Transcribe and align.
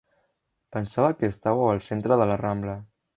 Pensava 0.77 1.11
que 1.19 1.29
estàveu 1.33 1.69
al 1.73 1.83
centre 1.91 2.19
de 2.23 2.31
la 2.33 2.39
Rambla. 2.43 2.75